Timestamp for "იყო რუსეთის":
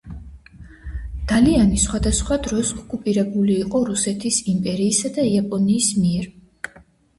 3.67-4.41